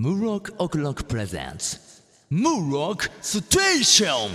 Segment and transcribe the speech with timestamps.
[0.00, 2.00] Murok O'Clock presents
[2.32, 4.30] Murok Station!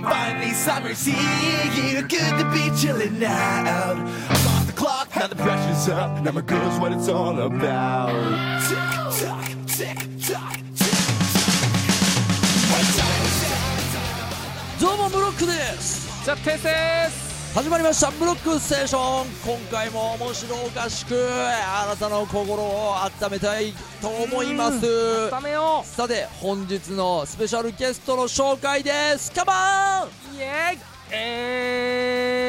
[0.00, 3.96] Finally, summer's here, good to be chilling out.
[3.96, 8.12] I'm off the clock, now the pressure's up, now my girl's what it's all about.
[8.68, 8.78] Tick
[9.26, 11.22] tock, tick tock, tick tock.
[17.54, 18.10] 始まりました。
[18.12, 19.26] ムロックステーション。
[19.44, 25.28] 今回も面白おかしくあなたの心を温めたいと思います。
[25.84, 29.30] さて本日のスペシャルゲストの紹介です。
[29.32, 29.52] カモ
[30.32, 30.36] ン！
[30.38, 30.78] イエーイ！
[31.10, 32.41] え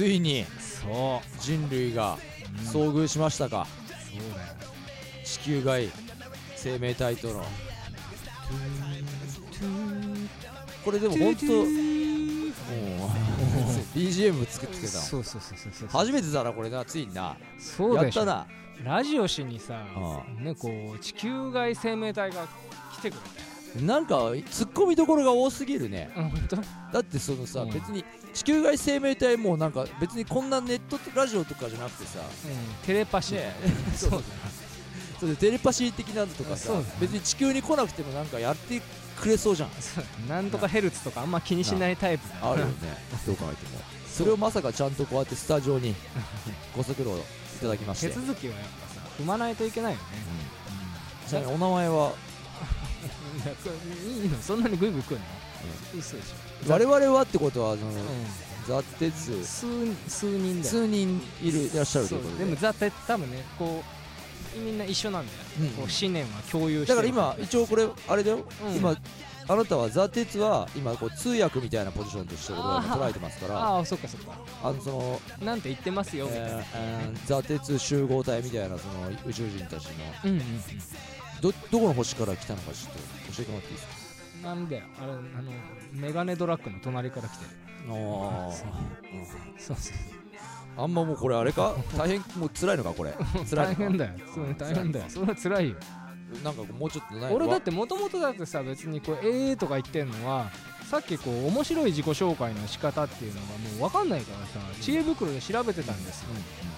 [0.00, 1.40] ついにそう。
[1.42, 2.16] 人類が
[2.72, 3.66] 遭遇しましたか、
[4.10, 4.54] そうだよ。
[5.22, 5.90] 地球外
[6.56, 7.44] 生命体との。
[10.82, 11.66] これでも本当もう
[13.94, 14.88] BGM 作ってたの？
[14.88, 15.88] そうそうそうそうそう。
[15.88, 16.82] 初めてだなこれな。
[16.86, 17.36] ついにな。
[17.58, 18.20] そうでしょ。
[18.20, 18.46] やったな。
[18.82, 19.84] ラジオしにさ
[20.40, 22.48] うねこう地球外生命体が
[22.94, 26.10] 来てくれたよなんかツッコミどころが多すぎるね。
[26.92, 27.70] だってそのさ、うん。
[27.70, 28.04] 別に
[28.34, 33.52] 地球外生命体もなんか別にこんなネットラジオとかじゃなくてさうんテレパシーね
[33.96, 34.22] そう。
[35.20, 38.80] そうでテレパシー的なのとかさね別に地球に来なくてもなんかやって
[39.20, 39.70] くれそうじゃん。
[40.28, 42.50] なんとかヘルツとかあんま気にしないタイプだ。
[42.50, 42.72] あるよね。
[43.26, 43.80] どう考えても。
[44.12, 45.94] それをまさかちゃんとこうやってスタジオに
[46.76, 47.20] ご足労い
[47.60, 48.08] ただきまして。
[48.08, 50.04] 手続きはやっぱさ踏まないといけないよね。
[51.28, 52.12] ちなみにお名前は？
[54.42, 55.24] そんなにグイグイ来るの？
[55.98, 56.26] 嘘でし
[56.66, 57.94] 我々はってことはそのょ
[58.66, 59.66] ザ・テツうん数
[60.08, 62.44] 数人だよ数人いるいらっしゃるとことで。
[62.44, 63.82] でもザ・テ多分ねこ
[64.56, 65.38] うみんな一緒なんだよ。
[65.60, 65.68] うん。
[65.70, 68.76] こう思念は共有してだからる今一応これあれだよ、うん。
[68.76, 68.96] 今
[69.48, 73.58] あなたはザ・テツは今こう通訳みたいなポジションとして俺は今捉えてますから。
[73.58, 74.32] ああそっかそっか。
[74.62, 76.48] あのその、なんて言ってますよみたいな。
[76.48, 79.90] えーえーザ・テツ集合体みたいなその宇宙人たちの。
[80.24, 80.42] うんうん
[81.40, 82.98] どどこの星から来たのかちょっと
[83.40, 83.72] 教えてもらって。
[83.72, 83.92] いいですか
[84.36, 85.22] うんなんだよあれあの
[85.92, 87.50] メガネドラッグの隣から来てる。
[87.90, 88.50] あ
[89.58, 89.96] そうそう。
[90.76, 91.74] あんまもうこれあれか？
[91.96, 93.12] 大変もう辛いのかこれ？
[93.54, 94.12] 大変だよ。
[94.34, 95.04] そう大変だよ。
[95.08, 95.76] それは辛いよ。
[96.44, 100.48] なんかもうちょっとない俺だってもともとだってさ別にこうええとか言ってんのは
[100.88, 106.28] さっきこう面白い自己紹介の仕方っていうのがもう分かんないからさ知恵袋で調べてたんですよ、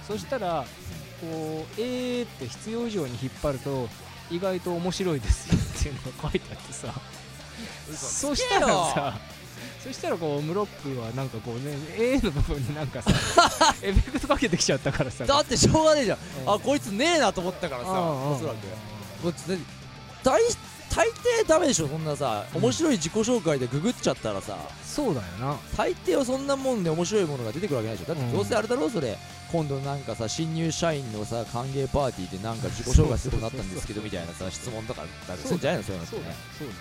[0.09, 0.65] そしたら
[1.21, 3.91] こうえーって必要以上に引っ張ると
[4.33, 6.93] 意外と面白いですよっていうのが書いてあってさ。
[7.95, 9.19] そしたらさ
[9.83, 15.25] そしたらこうムロックはなんかこうね A の部分になんかさ エフェクトかけてきちゃったからさ。
[15.25, 16.55] だってしょうがねえじゃん、うん。
[16.55, 18.57] あこいつねえなと思ったからさ、おそらく。
[19.23, 19.59] こいつね
[20.23, 20.41] 大
[20.95, 22.63] 大抵ダメでしょそんなさうん。
[22.63, 25.57] 面白い自己紹介でググっちゃったらさそうだよな。
[25.77, 28.15] 大抵はそんなもんで面白いものが出てくるわけないでしょ。
[28.15, 28.33] だってうん。
[28.33, 29.17] どうせあれだろうそれ。
[29.51, 35.85] 今度なんかさ新入社員のさ歓迎パーティーでなんか自己紹介することになったんですけどみたいなさ質問とかだするんじゃないの？
[35.85, 36.23] そういうのってね。
[36.59, 36.79] そうだよ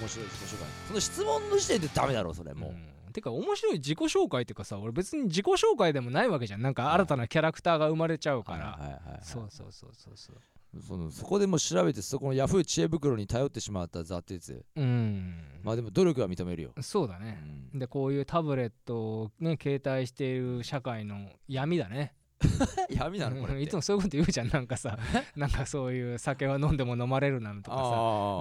[0.00, 2.72] 面白い自己紹介その質問の時点でダメだろそれもう、う
[3.10, 3.12] ん。
[3.12, 6.62] てか面白い自己紹介っていうかさ俺別に自己紹介でもないわけじゃん。
[6.62, 10.36] なんか新たなキャラクターが生まれちゃうから、そうそうそうそうそう
[10.80, 15.34] そのそこでもう調べてそこのヤフー知恵袋に頼ってしまったザってやつうん。
[15.62, 17.38] まあでも努力は認めるよ、そうだね、
[17.72, 17.78] うん。
[17.78, 22.14] でこういうタブレットをね携帯している社会の闇だね
[22.90, 24.48] 闇なのこれうんいつもそういうこと言うじゃん。
[24.48, 24.98] なんかさ
[25.34, 27.76] なんかそういう酒は飲んでも飲まれるなのとか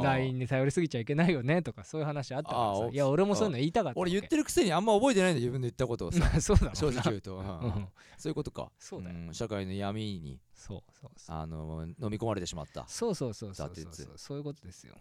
[0.03, 2.89] さ LINE に頼りすぎちゃいけないよねとかそういう話あったからさ。
[2.91, 6.29] いや俺もそういうの言いたかった俺言ってるるくせにあんま覚えてないんだ自分で言ったことをさ。
[6.41, 7.59] そうだ正直言うと、うん。
[7.59, 8.71] うんそういうことか。
[8.77, 11.35] そうだよ、ん社会の闇にそうそうそう。
[11.35, 14.93] あの飲み込まれてしまった、そうそうそうそうそうそういうことですよ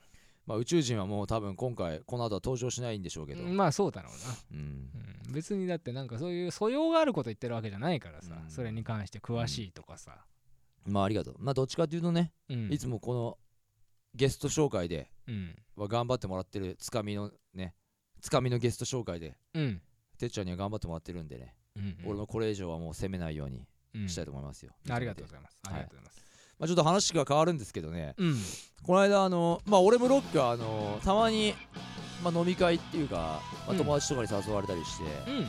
[0.51, 4.19] まあ、宇宙人はもう多分今回この後は登場しないんでしょうけど、まあそうだろうな。
[4.53, 4.91] うん。
[5.27, 5.33] うん。
[5.33, 8.51] 別にだってなんかそういう素養があること言ってるわけじゃないからさ、うん。
[8.51, 10.25] それに関して詳しいとかさ、
[10.87, 11.37] まあありがとう。
[11.39, 12.73] まあどっちかというとね、うん。
[12.73, 13.39] いつもこの
[14.17, 15.55] ゲスト紹介でうん。
[15.77, 17.77] は頑張ってもらってるつかみのね
[18.21, 19.81] つかみのゲスト紹介でうん。
[20.19, 24.09] てっちゃんには頑張ってもらってるんでね、うん俺もこれ以上はもう責めないようにうん。
[24.09, 25.59] したいと思いますよ、ありがとうございます。
[25.69, 25.79] あはい。
[25.79, 26.30] りがとうございます、
[26.61, 28.15] まあ、ちょっと話が変わるんですけどね。
[28.19, 28.37] うん。
[28.87, 31.55] この間あのまあ俺もロックはあのたまに、
[32.23, 33.79] まあ、飲み会っていうか、まあ、うん。
[33.79, 35.45] 友達とかに誘われたりして、うんうん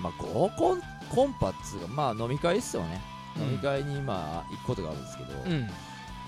[0.00, 3.00] まあ合コンコンパっつうかまあ飲み会っすよね、
[3.36, 3.42] うん。
[3.42, 5.52] 飲み会にまあ行くことがあるんですけど、うん。
[5.52, 5.68] うん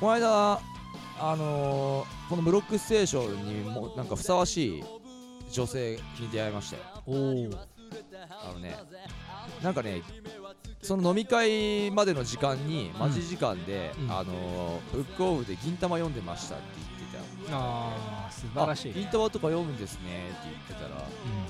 [0.00, 0.60] この間
[1.20, 4.84] あのーこのブロックステーションにもなんかふさわしい
[5.52, 6.82] 女性に出会いましたよ。
[7.06, 8.76] おおあのね
[9.62, 10.02] なんかね
[10.84, 14.10] その飲み会までの時間に待ち時間で、うん。
[14.12, 16.64] あのブックオフで銀玉読んでましたって
[17.12, 17.56] 言ってた。
[17.56, 21.02] ああ素晴らしいあ銀玉とか読むんですねって言ってたら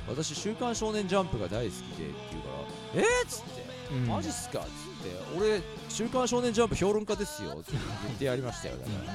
[0.09, 2.49] 私「週刊少年ジャンプ」が大好きでって言うか
[2.97, 4.03] ら「えっ?」っつってうん。
[4.03, 4.61] うんマジっすか？
[4.61, 7.81] っつって俺「週刊少年ジャンプ」評論家ですよって言
[8.13, 9.15] ってやりましたよだから。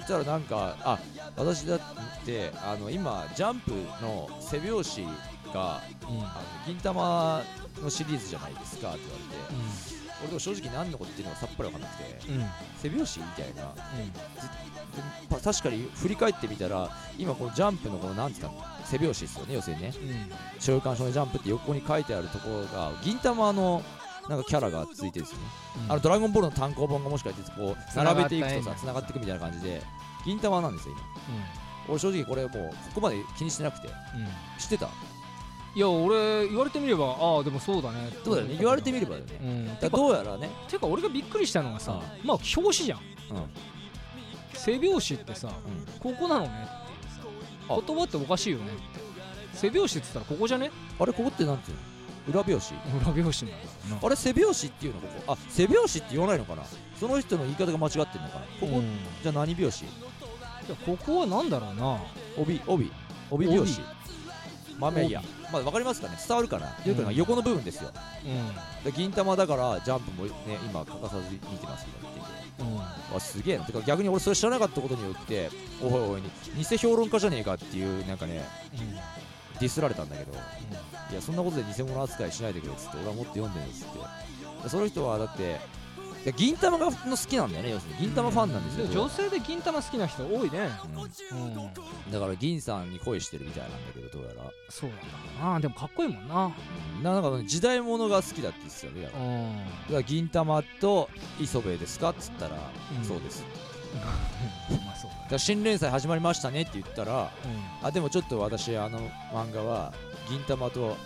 [0.00, 0.98] そしたらなんかあ
[1.36, 1.80] 私だっ
[2.24, 3.70] てあの今ジャンプ
[4.02, 5.06] の背表紙
[5.54, 6.16] がうん。
[6.16, 6.32] うんあの
[6.66, 7.42] 銀玉
[7.82, 9.24] のシリーズじゃないですかって言われ
[9.96, 10.02] て。
[10.22, 12.34] 俺でも正直何のこと言ってるのかさっぱり分かんなくてうん。
[12.36, 12.46] うん
[12.80, 18.50] 背表紙みたいな確かに振り返ってみたら今このジャンプのこのなんつうか
[18.84, 19.92] 背表紙ですよね要するにね
[20.60, 23.82] 「週刊少年ジャンプ」って横に書いてあるところが銀玉の
[24.28, 25.44] なんかキャラがついてるんですよね、
[25.88, 29.82] あのドラゴンボールの単行本がもしかしてこう並べていくとさ繋がっていくみたいな感じで
[30.24, 31.02] 銀玉なんですよ今。
[31.88, 33.88] 俺正直これもうここまで気にしてなくて。
[33.88, 34.28] うんうん。
[34.58, 34.88] 知ってた？
[35.74, 38.10] いや俺言われてみればああでもそうだね。
[38.24, 38.56] そうだよね。
[38.58, 39.38] 言われてみればだよね。
[39.42, 39.80] うん。
[39.80, 40.50] だどうやらね。
[40.68, 42.98] てか俺がびっくりしたのがさうまあ表紙じゃん。
[42.98, 43.04] うん。
[44.52, 46.12] 背表紙ってさうん。
[46.12, 47.26] ここなのねっていうさ
[47.70, 47.80] あ。
[47.86, 48.82] 言葉っておかしいよねって。
[49.54, 50.70] 背表紙って言ったらここじゃね？
[51.00, 51.82] あれここってなんていうの？
[52.28, 53.00] 裏表紙？
[53.00, 54.06] 裏表紙なんだな。
[54.06, 55.32] あれ背表紙っていうのここ？
[55.32, 56.62] あ背表紙って言わないのかな？
[57.00, 58.44] その人の言い方が間違ってるのかな？
[58.60, 59.84] ここ、うんじゃあ何拍子い
[60.68, 61.98] やここはなんだろうな。
[62.36, 62.92] 帯帯。
[63.30, 63.80] 帯拍子
[64.82, 65.22] 帯まあまあいいや。
[65.52, 66.16] まあわかりますかね？
[66.26, 66.66] 伝わるかな？
[66.84, 67.90] よくうん横の部分ですよ。
[67.90, 70.32] うで銀玉だからジャンプもね
[70.64, 72.62] 今欠かさず見てますけどってて。
[72.64, 72.80] んうん。
[73.16, 73.64] あすげえな。
[73.64, 75.50] てか逆に俺それ知らなかったことによって
[75.82, 78.44] おいおいに偽評論家じゃねえかっていうなんかね
[79.60, 83.98] ディスられたんだけどいやそんなことで偽物扱いしないでくれっつって俺はもっと読んでるんですって。
[84.64, 85.60] でその人はだって
[86.24, 88.00] いや銀玉がの好きなんだよね要するに。
[88.02, 90.70] 銀玉ファンなんですよ、女性で銀玉好きな人多いね。
[91.32, 91.42] うん。
[91.42, 91.70] うん
[92.12, 94.98] だから銀さんに恋してるみたいなんだけどどうやら、そうなん
[95.40, 95.60] だな。
[95.60, 96.52] でもかっこいいもんな。
[96.96, 97.02] うん。
[97.02, 99.94] なんかね時代物が好きだって言ってたよねだかうん。
[99.96, 101.08] ら銀玉と
[101.40, 102.56] 磯部ですかっつったら、
[102.98, 103.04] うん。
[103.04, 103.44] そうです
[103.92, 107.30] まあそうだから新連載始まりましたねって言ったらだね
[107.82, 109.00] あでもちょっと私あの
[109.34, 109.92] 漫画は
[110.30, 110.96] 銀玉と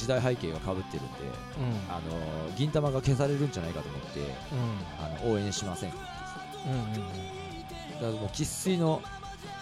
[0.00, 1.12] 時代背景がかぶってるんで
[1.58, 1.64] うん。
[1.64, 2.00] うんあ
[2.50, 4.26] の銀玉が消されるんじゃないかと思ってうん。
[4.98, 5.90] あの応援しません。
[5.90, 6.02] だか
[6.66, 8.14] うんうんうん。
[8.14, 9.02] らもう生粋の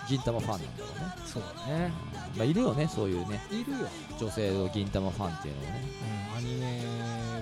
[0.08, 1.92] 銀玉ファンなんだろうね、そうだね。
[2.36, 3.40] まあ、いるよねそういうね。
[3.50, 3.88] いるよ。
[4.18, 5.82] 女性の銀玉ファンっていうのもね、
[6.32, 6.82] うんアニメ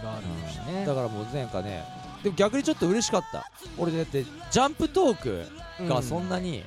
[0.03, 0.85] があるしね。
[0.85, 1.85] だからもうなんかね
[2.25, 3.51] でも逆にちょっと嬉しかった。
[3.79, 6.65] 俺だってジャンプトークがそんなに、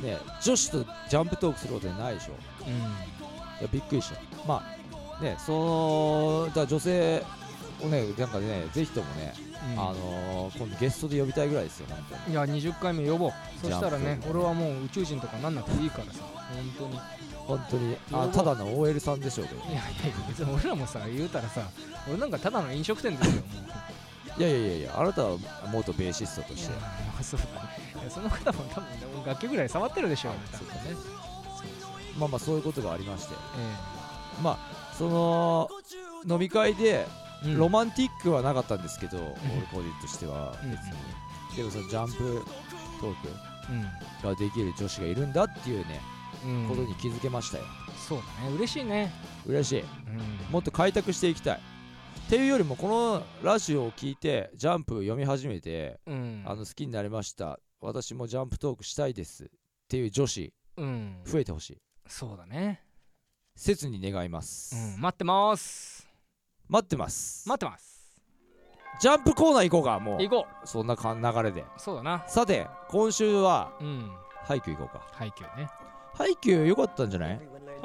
[0.00, 2.32] ね女子とジャンプトークすることないでしょ。
[2.66, 2.72] うん。
[2.72, 2.78] い
[3.62, 4.20] やびっくりした。
[4.46, 4.81] まあ
[5.22, 7.24] ねそのだから女性
[7.82, 9.34] をねなんかねぜひともね、
[9.74, 9.80] うん。
[9.80, 13.32] あのー今度ゲストで呼びたいぐらいですよ本当にいや20回目呼ぼう。
[13.60, 16.24] そしたらね俺はもう宇宙人とかなんなくていいからさ
[16.78, 17.00] 本当に。
[17.46, 17.96] 本当に。
[18.12, 19.62] あただの OL さんでしょうけど。
[19.62, 19.88] いやいやいや
[20.28, 21.62] 別に俺らもさ言うたらさ
[22.08, 23.42] 俺なんかただの飲食店ですよ
[24.38, 25.38] いやいやいやいやあなたは
[25.70, 26.74] 元ベーシストとして。
[27.22, 28.96] そうだその方も多分ね
[29.26, 30.80] 楽器ぐらい触ってるでしょうねそうだね。
[32.18, 33.34] まあまあそういうことがありまして。
[33.34, 34.42] え。
[34.42, 35.68] まあその
[36.28, 37.06] 飲み会でえ
[37.44, 37.58] うん。
[37.58, 39.32] ロマンティックはなかったんですけど、俺
[39.72, 40.70] 個人としてはうん。
[40.70, 40.92] 別に、
[41.56, 42.44] でもそのジャンプ
[43.00, 43.28] トーク
[44.24, 46.00] うができる女子がいるんだっていうね、
[46.46, 46.68] んうん。
[46.68, 47.64] ことに気づけましたよ。
[48.08, 48.54] そうだね。
[48.56, 49.12] 嬉しいね。
[49.46, 49.80] 嬉しい。
[49.80, 49.86] うん。
[50.50, 51.60] もっと開拓していきたい。
[52.26, 56.42] っていうよりもこのラジオを聞いてジャンプ読み始めて、うん。
[56.46, 57.58] あの好きになりました。
[57.80, 59.44] 私もジャンプトークしたいです。
[59.44, 59.48] っ
[59.88, 61.20] ていう女子うん。
[61.24, 61.78] 増えてほしい。
[62.06, 62.82] そうだね
[63.56, 66.08] 切に願います、うん待ってます。
[66.68, 67.48] 待ってます。
[67.48, 67.92] 待ってます。
[69.00, 70.22] ジャンプコーナー行こうかもう。
[70.22, 71.60] 行こそんなか流れで。
[71.60, 72.24] うそうだな。
[72.28, 74.10] さて今週はうん。
[74.44, 75.06] ハイキュー行こうか。
[75.12, 75.68] ハイキューね。
[76.14, 77.40] ハイキュー良かったんじゃない？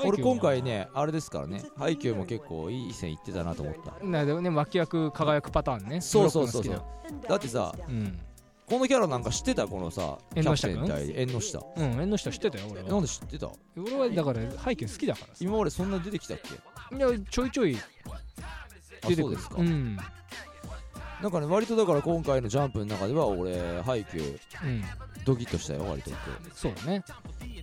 [0.06, 1.64] 俺今回ねねあれですからね。
[1.78, 4.06] ハイキューも結構いい線いってたなと思った。
[4.06, 6.02] なでもね脇役輝くパターンね。
[6.02, 6.84] そうそうそうそう。
[7.28, 8.20] だってさうん
[8.68, 9.66] このキャラなんか知ってた？
[9.66, 11.60] このさキャプテン対縁の下。
[11.60, 13.50] うん縁の下知ってたよ俺なんはで知ってた？
[13.78, 15.34] 俺はだからハイキュー好きだからさ。
[15.40, 16.40] 今までそんな出てきたっ
[16.90, 16.96] け？
[16.98, 17.78] いやちょいちょい
[19.02, 19.24] あ出てくる。
[19.24, 19.98] そうですか、うん。
[21.22, 24.84] なんかね割とだから今回のジャンプの中では俺ハイキューうん。
[25.24, 26.12] ドキッとしたよ割と。
[26.54, 27.06] そうだね。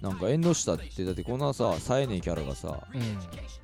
[0.00, 3.02] なんか縁の下ってだってこんなさ冴えねえキャラがさうん。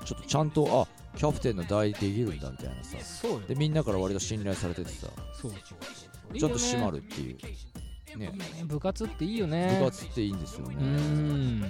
[0.05, 2.99] ちょっとちゃんとあキャプテンの代理できるんだみたいなさ。
[3.01, 3.41] そうよ。
[3.49, 5.07] でみんなから割と信頼されててさ。
[5.33, 5.61] そうそう
[6.39, 8.19] ちゃんと締まるるっていう。
[8.19, 8.33] ね。
[8.67, 9.79] 部活っていいよね。
[9.81, 11.61] 部活っていいんですようねん。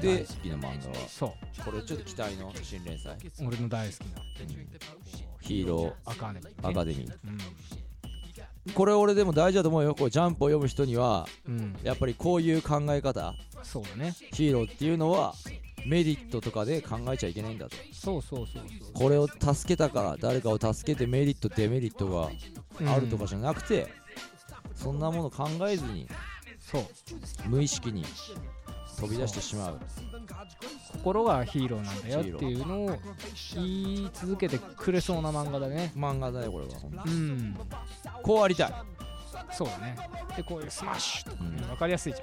[0.00, 1.08] で好きな漫画は。
[1.08, 1.34] そ
[1.64, 3.14] これちょっと期待の新連載。
[3.14, 4.22] う俺の大好きな。
[5.40, 6.68] ヒーロアカデミー。
[6.68, 7.12] アカデミー。
[7.26, 7.38] うん。
[8.74, 9.94] これ俺でも大事だと思うよ。
[9.94, 11.76] これジャンプを読む人にはうん。
[11.82, 13.34] やっぱりこういう考え方。
[13.62, 14.14] そうだね。
[14.32, 15.34] ヒーローっていうのは
[15.86, 17.76] メリットとかで考えちゃいけないんだと。
[17.92, 18.92] そうそうそうそう。
[18.92, 22.30] これを助けたから誰かを助けてメリットデメリットが
[22.86, 23.88] あるとかじゃなくて、
[24.74, 26.08] そんなもの考えずに
[26.60, 26.84] そう。
[27.48, 28.04] 無意識に
[29.00, 29.80] 飛び出してしまう。
[30.92, 32.98] 心がヒーローなんだよっていうのを
[33.54, 35.92] 言い続けてくれそうな漫画だね。
[35.96, 37.56] 漫画だよこれはほんとうん。
[38.22, 38.74] こうありたい、
[39.52, 39.96] そうだね。
[40.36, 41.56] でこういうスマッシュとか、うん。
[41.56, 42.20] 分かりやすいじ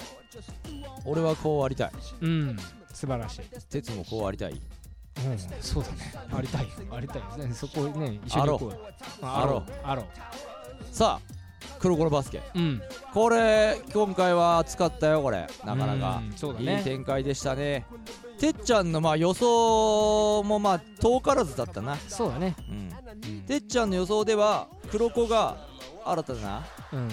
[1.06, 1.92] 俺はこうありたい。
[2.22, 2.58] ゃんうん。
[2.94, 3.42] 素晴らしい。
[3.70, 4.52] 鉄もこうありたい。
[4.52, 4.62] うん
[5.62, 6.14] そうだね。
[6.34, 6.70] ありたいよ。
[6.92, 7.22] ありたい
[7.54, 8.80] そこね一緒に行こうよ。
[9.22, 10.06] あアロアロ
[10.92, 11.36] さあ
[11.80, 12.42] 黒子のバスケ。
[12.56, 12.82] うん。
[13.14, 15.48] これ今回は熱かったよこれ。
[15.66, 16.22] なかなか。
[16.24, 17.86] うんそうだいいね展開でしたね。
[18.40, 22.56] てっちゃんのまあ予想もまあ遠からずだったな、そうだね。
[22.70, 22.90] うん、
[23.30, 23.42] うん。
[23.44, 25.58] てっちゃんの予想では黒子が
[26.06, 27.10] 新たなうん。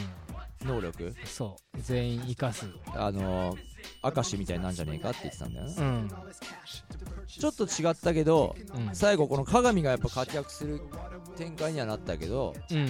[0.64, 1.14] 能力？
[1.24, 1.80] そう。
[1.80, 2.66] 全員生かす。
[2.94, 6.10] あのー、明石みたいになんじゃねえかって言ってたんだよな、うん
[7.26, 8.94] ちょっと違ったけどうん。
[8.94, 10.80] 最後この鏡がやっぱ活躍する
[11.36, 12.88] 展開にはなったけどうん。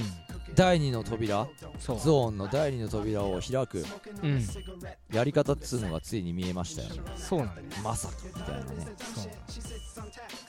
[0.55, 1.47] 第二の扉
[1.79, 3.85] ゾーンの第二の扉を開く
[4.23, 4.43] うん。
[5.13, 6.89] やり方っつうのがついに見えましたよ。
[7.17, 7.67] そうなんだよ。
[7.83, 8.67] まさかみたいなね。
[9.15, 9.33] そう。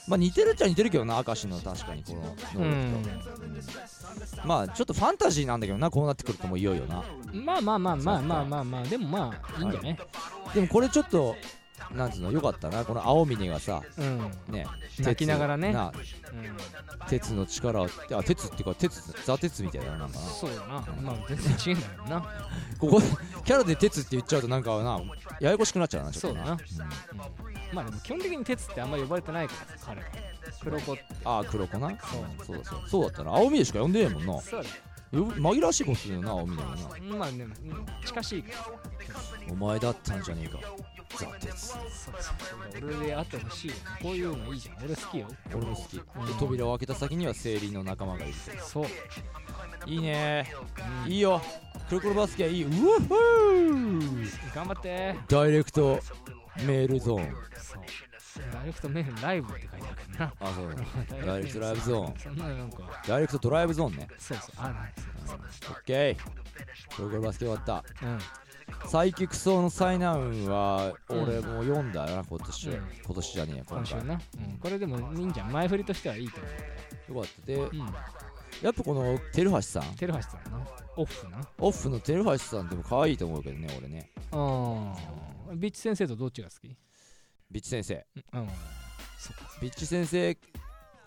[0.06, 2.20] まあ似てるっちゃ似てるけどな明石の確かにこの
[2.54, 3.02] 能うん。
[3.02, 7.02] 力と、まあちょっとファンタジーなんだけどなこうなってくるともういよいよな。
[7.32, 9.98] まあまあまあまあまあまあまあでもまあいいんじゃね
[10.54, 11.34] でもこれちょっと
[11.92, 14.30] なんつうのよかったなこの青峰がさうん。
[14.48, 14.66] ね
[15.00, 15.72] 泣きながらね。
[15.72, 15.92] な
[16.32, 16.56] うん。
[17.08, 20.26] 鉄の力をあ鉄っていうか鉄ザ鉄みたいななんかな。
[20.26, 20.86] そうだな。
[21.02, 22.20] まあ全然違うんだけどな。
[22.78, 23.02] ここ
[23.44, 25.00] キャラで鉄って言っちゃうとなんかな
[25.40, 26.52] ややこしくなっちゃうなちょっとそうだな。
[26.52, 26.58] うん。
[27.74, 30.06] まあでも基本的に鉄ってあんま呼ばれてないからさ彼は。
[30.62, 31.04] 黒子って。
[31.24, 31.88] ああ黒子な？
[31.90, 32.46] そう。
[32.46, 34.40] そうだそうそうだったな青峰しか呼んでねえもんな。
[34.40, 34.74] そうだよ。
[35.12, 36.76] 紛らわしいことするよな青峰もな。
[37.18, 39.52] まあでもうん近しいから。
[39.52, 40.58] お前だったんじゃねえか
[41.18, 42.14] ザ鉄そうそう
[42.84, 48.86] 俺であってほしいよねこういうのいいじゃん俺好きよ俺も好きうん扉を開けた先には精霊の仲間がいるそう、
[49.86, 50.52] いいね
[51.04, 51.40] うんいいよ
[51.88, 56.00] 黒コロバスケはいいうわふー頑張ってダイレクト
[56.66, 57.78] メールゾーンそ
[58.40, 64.92] うダイレクトメールライブって書いてあるからなあそうダイレクトライブゾーンそんななんかダイレクトドライブゾーンねそうそうあない
[65.26, 65.38] そう
[65.70, 68.18] オッケー黒コロバスケ終わったうん
[68.86, 72.68] サイキクソの災難は俺も読んだよな今年。
[72.70, 72.82] はうん。
[73.04, 73.92] 今年じゃねえよ今回。
[73.92, 74.16] 今週な、う
[74.54, 76.40] ん、これでもいいんじゃん前振りとしてはいいと
[77.10, 77.46] 思よかった。
[77.46, 77.78] でううん。
[78.62, 79.82] やっぱこのテルハシさん。
[79.96, 80.66] テルハシさんな。
[80.96, 81.38] オフな。
[81.58, 84.10] オフのテルハシさんでも可愛いと思うけどね俺ね。
[84.32, 84.94] あ
[85.50, 86.76] あビッチ先生とどっちが好き？
[87.50, 88.06] ビッチ先生。
[88.32, 88.40] うん。
[88.40, 88.48] うん。
[89.60, 90.30] ビッチ先生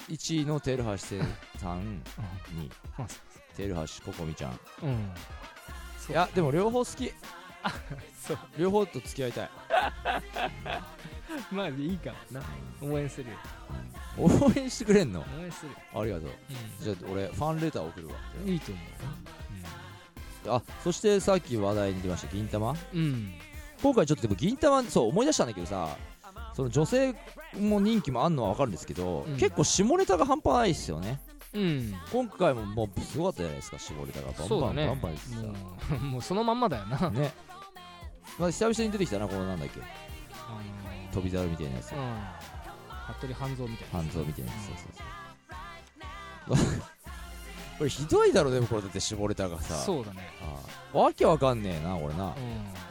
[0.09, 1.19] 1位のテルハシ
[1.57, 2.01] さん
[2.53, 2.69] に。
[2.97, 3.05] あ
[3.55, 4.51] テルハシココミちゃん。
[4.53, 5.09] いうん。
[6.13, 7.11] やでも両方好き
[8.27, 8.37] そう。
[8.57, 9.49] 両方と付き合いたい。
[11.51, 12.41] まあいいかな。
[12.81, 13.37] 応援するよ。
[14.17, 15.21] 応援してくれんの？
[15.21, 15.77] 応援するよ。
[15.93, 16.29] ありがとう。
[16.81, 18.15] じゃあ俺ファンレター送るわ。
[18.43, 18.81] うんいいと思
[20.49, 23.33] あそしてさっき話題に出ました銀玉ううん。
[23.83, 25.97] 今回ちょっとでも銀玉そう思い出したんだけどさ
[26.55, 27.13] その女性
[27.59, 29.37] も人気もあんのは分かるんですけど、うん。
[29.37, 31.19] 結構下ネタが半端ないですよね
[31.53, 31.93] うん。
[32.11, 35.53] 今回ももうすごかったじゃないですか下ネタがバンバンバンバンですも
[35.91, 36.97] う もうそのまんまだよな。
[36.97, 37.31] あのね。
[38.37, 39.79] まあ久々に出てきたなこのなんだっけ。
[39.79, 39.83] ー。
[41.13, 41.91] 飛び猿みたいなやつ。
[41.93, 41.97] うん。
[43.19, 46.81] 服部半蔵みたいな半蔵みたいなやつそうそうそう。
[47.77, 49.75] これひどいだろでもこれだって下ネタがさ。
[49.75, 50.29] そうだね。
[50.41, 50.97] ああ。
[50.97, 52.33] わけわかんねえな俺な。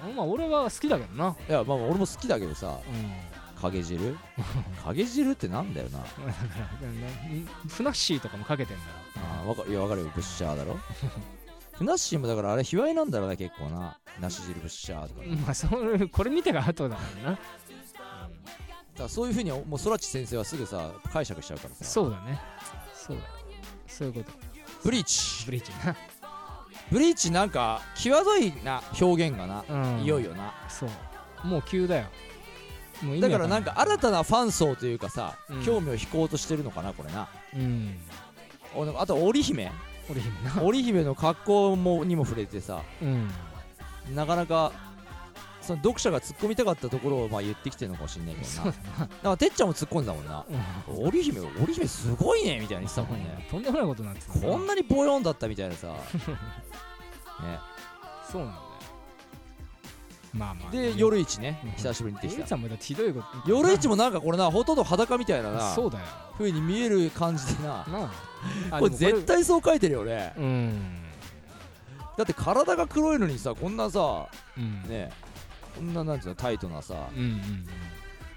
[0.06, 0.16] うん。
[0.16, 1.36] まあ俺は好きだけどな。
[1.48, 2.78] いやまあ俺も好きだけどさ。
[2.88, 4.16] うん影汁？
[4.84, 5.98] 影汁ってなんだよな。
[5.98, 6.28] だから
[7.68, 8.82] フナッシーとかもかけてんだ
[9.16, 10.10] あーわかいやわかるよ。
[10.14, 10.78] ブッシャーだろ？
[11.72, 13.98] ふなっしーもだからあれ卑猥なんだろうな結構な。
[14.20, 15.20] 梨汁ブッシャーとか。
[15.20, 17.38] だかまあそれこれ見てから後だからな。
[18.98, 21.84] らそういうふうにもう空知先生はすぐさ解釈しちゃうからさ。
[21.84, 22.40] そうだね。
[22.94, 23.22] そうだ。
[23.86, 24.32] そういうこと。
[24.84, 25.44] ブリーチ。
[25.44, 25.70] ブリーチ。
[25.86, 25.94] な
[26.90, 30.00] ブリーチなんか際どいな表現がな、うん。
[30.02, 30.54] いよいよな。
[30.68, 31.46] そう。
[31.46, 32.06] もう急だよ
[33.20, 35.64] だわからなんか新たなファン層というかさ、うん。
[35.64, 37.28] 興味を引こうとしてるのかなこれな。
[37.54, 37.96] うん。
[38.98, 39.70] あと織姫。
[40.08, 40.62] 織姫な。
[40.62, 43.28] 織姫の格好もにも触れてさうん。
[44.14, 44.72] なかなか
[45.66, 48.70] その読者が突っ込みたかったところをまあ言ってきてるのかもしれないけどな。
[48.70, 48.78] だか
[49.24, 50.44] らてっちゃんも突っ込んだもんな。
[50.88, 51.06] うん。
[51.08, 53.46] 織姫織姫すごいねみたいに言ってたもんね。
[53.50, 55.88] とんでもないことになってたこんなにボヨンだったみたいなさ。
[57.42, 57.58] ね。
[58.30, 58.60] そうなんだ。
[58.60, 58.65] よ
[60.36, 60.70] まあまあ。
[60.70, 61.60] で夜市ね。
[61.64, 61.70] うん。
[61.72, 62.42] 久しぶりに出てきた。
[62.42, 63.26] 夜市もだってひどいこと。
[63.46, 65.50] 夜市もなんかこれなほとんど裸みたいな。
[65.50, 66.04] なそうだよ。
[66.34, 67.86] 風に見える感じでな。
[68.78, 70.32] これ絶対そう書いてるよね。
[70.36, 71.02] うん。
[72.16, 74.26] だって体が黒いのにさこんなさ
[74.56, 74.82] うん。
[74.88, 75.10] ね
[75.76, 76.94] こんななんていうのタイトなさ。
[77.14, 77.66] うんうんうん。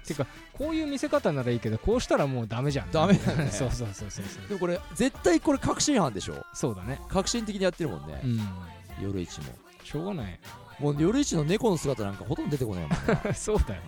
[0.06, 2.90] てかこういう見せ方ならいいけどこうしたらもうダメじゃん。
[2.90, 3.48] ダメだね。
[3.52, 4.48] そうそうそうそうそう。
[4.48, 6.44] でもこれ絶対これ確信犯でしょ。
[6.52, 7.00] そうだね。
[7.08, 8.20] 革新的にやってるもんね。
[8.24, 8.40] う、ん。
[9.02, 9.46] 夜市も。
[9.84, 10.38] しょうがない
[10.80, 12.90] もう夜市の猫の姿なんかほとんど出てこないもん
[13.24, 13.82] な そうだよ。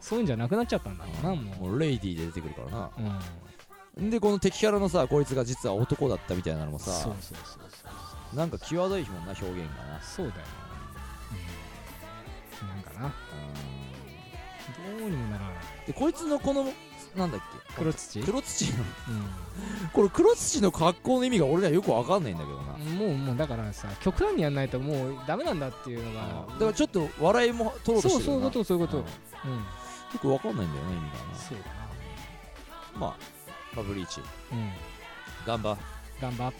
[0.00, 2.90] そういうんじゃなくなっちゃったんだろうなももうレイディーで出てくるからな。
[3.98, 4.10] ううん。
[4.10, 7.88] でこの敵キャラのさこいつが実は男だったみたいなのもさそうそうそうそ
[8.34, 10.00] うなんか際どいもんな表現がな。
[10.02, 10.40] そうだよ、
[12.62, 13.14] うん、なんかな。
[14.98, 15.54] どうにもならない。
[15.86, 16.72] でこいつのこの
[17.16, 17.74] なんだっけ？
[17.74, 18.20] 黒土？
[18.22, 18.72] 黒土？
[18.72, 18.84] のう
[19.92, 26.46] これ黒土の格好の意味が俺らよくわかんないんだけどな、んもうもうだからさ極端にやんないともうダメなんだっていうのが。
[26.52, 28.98] だからちょっと笑いも取ろうとしてるそうそういうことそういうこと。
[28.98, 29.04] んうん。
[29.04, 29.64] よ
[30.20, 31.74] くわかんないんだよね意味がそうだな。
[32.98, 33.16] まあ
[33.74, 34.20] まあブリーチ。
[34.20, 34.72] なうん。
[35.46, 35.78] ガンバ。
[36.20, 36.52] 頑張っ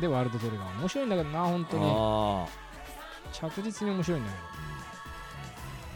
[0.00, 1.84] でワールドトリガー面白いんだけどな本当に。
[1.86, 2.46] あ
[3.32, 4.42] 着実に面白いんだけど。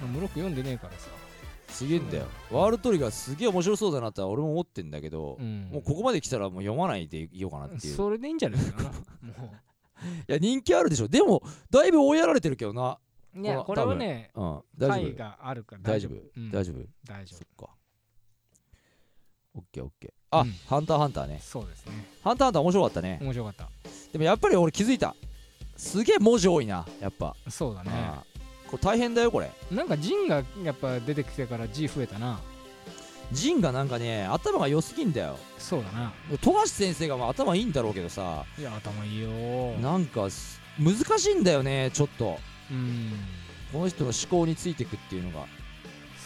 [0.03, 1.09] まあムロック読んでねえからさ。
[1.13, 1.18] あ
[1.69, 2.27] すげえんだよ。
[2.51, 5.69] ワールドトリガーすげえ面白そうだなって俺も思ってんだけど、うん。
[5.73, 7.95] もうここまで来たらもう読まないでいようかなっていう。
[7.95, 8.83] それでいいんじゃないか？
[8.83, 8.95] な も
[10.29, 11.09] いや人気あるでしょ。
[11.09, 12.99] でもだいぶ追いやられてるけどな。
[13.35, 14.63] ういやこれはねうん。
[14.77, 15.83] 大丈回夫があるから。
[15.83, 16.51] 大丈夫、うん。
[16.51, 16.77] 大丈夫。
[17.05, 17.71] 大丈そっか。
[19.55, 20.11] オッケーオッケー。
[20.31, 20.53] あ、うん。
[20.67, 21.37] ハンターハンターね。
[21.41, 21.93] 夫そうですね。
[22.23, 23.19] ハンターハンター面白かったね。
[23.23, 23.69] 面白かった。
[24.13, 25.15] でもやっぱり俺気づいた。
[25.77, 27.91] すげえ文字多いなやっぱ、そうだね。
[27.95, 28.28] あー
[28.69, 29.51] これ大変だよこれ。
[29.71, 32.39] なんかジンがやっぱ出てきてから G 増えたな。
[33.33, 35.39] ジンがなんかね頭が良すぎんだよ。
[35.59, 36.13] そうだな。
[36.41, 38.45] 富樫先生がまあ頭いいんだろうけどさ。
[38.59, 39.73] いや頭いいよ。
[39.81, 42.39] なんかす難しいんだよねちょっと。
[42.71, 43.13] うん。
[43.73, 45.47] この人の思考についていくっていうのが。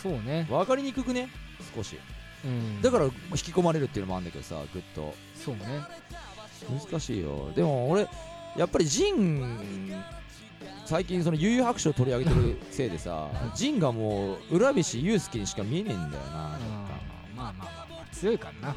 [0.02, 0.46] そうね。
[0.49, 1.28] 分かりにくくね？
[1.75, 1.96] 少し。
[2.44, 2.82] うん。
[2.82, 5.14] だから引き込まれるっていうのもあるんだけどさぐっと。
[5.34, 5.64] そうね。
[6.90, 7.50] 難しいよ。
[7.56, 8.06] でも俺
[8.56, 9.90] やっぱりジン
[10.85, 17.37] 最近その悠々白書を取り上げてるせいでさジンがもう浦菱祐介にしか見えねえんだよなうん。
[17.37, 18.75] まあまあまあまあ強いから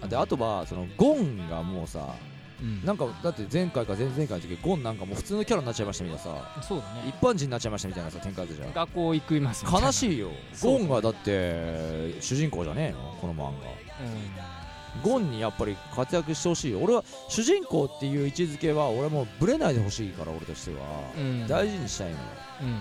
[0.00, 2.14] なであとはそのゴンがもうさ
[2.60, 2.84] うん。
[2.84, 7.08] なんかだって前回か前々回の時ゴンなんかもう普通のキャラになっちゃいましたみたいなさそうだね。
[7.08, 10.30] 一般人になっちゃいましたみたいなさ展開あったじゃん学校行くいます悲しいよ。
[10.62, 13.16] ゴンがだって主人公じゃねえの？
[13.20, 13.48] この漫画。
[13.48, 13.52] う
[15.02, 16.80] ゴンにやっぱり活躍してほしいよ。
[16.80, 21.46] 俺は主人公っていう位置づけは俺はもうブレないでほしいから俺としては、んうん。
[21.46, 22.22] 大事にしたいのよ。
[22.60, 22.74] うんうん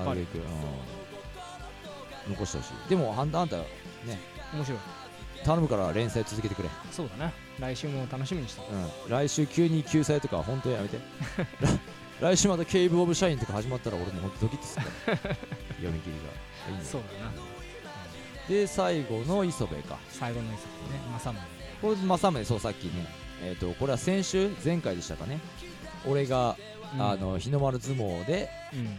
[0.00, 0.04] うん。
[0.06, 2.34] なるべく、うん。
[2.34, 2.88] 残してほしい。
[2.88, 3.64] でも「ハンターハンター」
[4.54, 4.80] 面白い。
[5.44, 7.32] 頼むから連載続けてくれ、そうだな。
[7.60, 8.62] 来週も楽しみにして。
[9.06, 10.98] うん、来週急に救済とか本当やめて。
[12.20, 14.86] 来週また「ケイブ・オブ・シャイン」とか始まったら俺も本当ドキッとする
[15.18, 15.34] から。
[15.76, 16.72] 読み切りが。
[16.72, 16.84] いいね。
[16.84, 17.55] そうだな
[18.48, 19.98] で最後の磯部か。
[20.08, 21.00] 最後の一作ね。
[21.12, 21.38] 正宗。
[21.82, 23.06] これ正宗そうさっきね
[23.42, 25.40] えっ、とこれは先週前回でしたかね。
[26.06, 26.56] 俺が、
[26.94, 27.02] うん。
[27.02, 28.98] あの日の丸相撲でうん。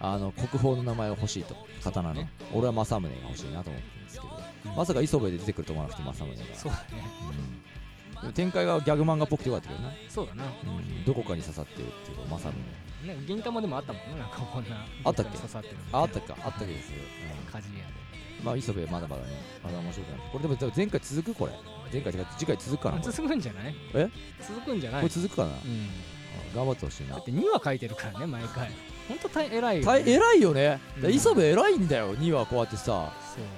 [0.00, 2.14] あの国宝の名前が欲しいと刀の。
[2.14, 2.30] ね。
[2.52, 6.54] 俺は正宗が欲しいなと思ってるんですけど、まさか磯部で出てくると思わなくて正宗が。
[6.54, 7.04] そうだね
[8.34, 10.44] 展開がギャグ漫画っぽくてよかったけどな、そうだな。
[10.44, 12.48] うん、どこかに刺さってるっていう正宗
[13.06, 13.16] ね。
[13.26, 14.84] 銀玉でもあったもんねなんかこんな。
[15.04, 15.36] あったっけ？
[15.36, 16.36] 刺さってるああったか。
[16.44, 16.96] あったけどですよ、
[17.52, 17.92] 鍛冶屋で。
[18.40, 19.28] うん、まあ磯部まだまだね
[19.62, 20.20] まだ面白くない。
[20.32, 21.52] これでも前回続くこれ。
[21.90, 23.74] 前回違う次回続くかな続くんじゃない？
[23.94, 24.10] え？
[24.46, 25.00] 続くんじゃない。
[25.00, 25.88] これ続くかな、うん。
[26.54, 27.14] 頑張ってほしいな。
[27.14, 28.70] だって2話書いてるからね毎回。
[29.08, 30.78] ほんと大偉いよ、偉いよね、
[31.08, 33.10] 磯部偉いんだよ2話こうやってさ。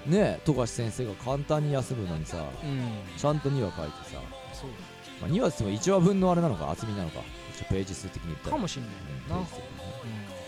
[0.06, 2.36] ね富樫先生が簡単に休むのにさ。
[2.62, 2.88] うん。
[3.16, 4.20] ちゃんと2話書いてさ、
[5.20, 7.20] まあ、2話っても1話分のあれなのか厚みなのか。
[7.68, 8.50] ページ数的に言ったら。
[8.52, 9.70] かもしんないうんな、ページ数的に。
[9.76, 10.40] ね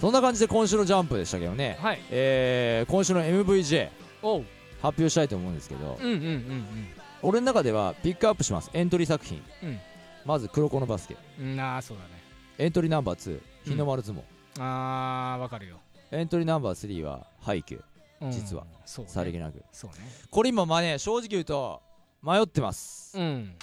[0.00, 1.76] そんな感じで今週のジャンプでしたけどね。
[1.80, 2.00] うん、はい。
[2.10, 3.88] えー、今週の MVJ
[4.22, 4.42] 発
[4.82, 6.88] 表したいと思うんですけど、うんうんうん
[7.20, 8.70] 俺の中ではピックアップします。
[8.72, 9.80] エントリー作品、うん。
[10.24, 11.16] まず黒子のバスケ。
[11.40, 12.10] うんうんああそうだね。
[12.58, 14.22] エントリーナンバー2日の丸相撲、
[14.60, 15.80] あーわかるよ、
[16.12, 17.82] エントリーナンバー3はハイキュー。
[18.20, 18.30] うん。
[18.30, 18.64] 実は。
[18.84, 19.10] そうね。
[19.10, 19.60] さりげなく。
[19.72, 19.96] そうね。
[20.30, 21.82] これ今まあね正直言うと
[22.22, 23.16] 迷ってます。
[23.18, 23.56] うん。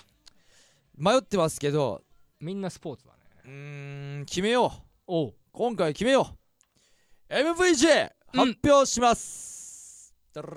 [0.97, 2.01] 迷ってますけど
[2.39, 3.19] みんなスポーツだね。
[3.45, 4.71] うーん決めよう。
[5.07, 5.33] おう。
[5.51, 6.27] 今回決めよ
[7.29, 7.33] う。
[7.33, 10.51] MVJ 発表します、ドゥル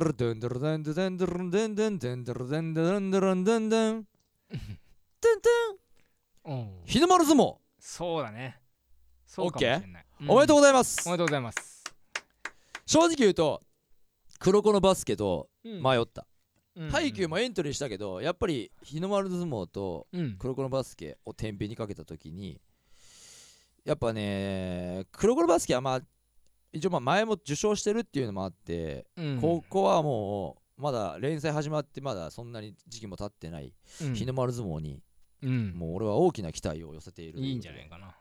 [0.00, 4.06] ルルンドゥルドゥンドゥンドゥルンドゥンドゥンドゥンドゥルドゥンドゥンドゥルンドゥンドゥンドゥン
[6.42, 6.60] ドゥン。
[6.60, 7.58] おう日の丸相撲。
[7.78, 8.60] そうだね。
[9.26, 11.08] そうかもしれない、おめでとうございざいます。
[11.08, 11.84] おめでとうございます、
[12.84, 13.62] 正直言うと
[14.40, 16.26] 黒子のバスケとうん迷った。
[16.76, 16.90] うん。
[16.90, 20.36] ハイキューもエントリーしたけどやっぱり日の丸相撲とうん。
[20.38, 22.60] 黒子のバスケを天秤にかけた時に
[23.84, 26.00] やっぱね黒子のバスケはまあ
[26.72, 29.40] 一応まあ前も受賞してるっていうのもあって、うん。
[29.40, 34.14] ここはもうまだ連載始まってまだそんなに時期も経ってないうん。
[34.14, 35.02] 日の丸相撲に
[35.42, 35.72] うん。
[35.74, 37.40] もう俺は大きな期待を寄せている。
[37.40, 38.14] いいんじゃないかな。